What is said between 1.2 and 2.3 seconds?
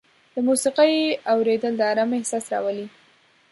اورېدل د ارامۍ